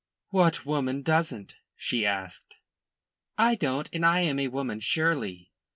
[0.29, 2.55] "What woman doesn't?" she asked.
[3.37, 5.51] "I don't, and I am a woman, surely."